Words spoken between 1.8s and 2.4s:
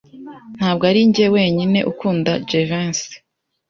ukunda